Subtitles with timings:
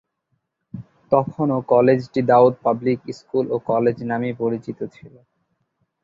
[1.11, 5.13] তখনও কলেজটি Daud public school ও কলেজ নামেই পরিচিত ছিল।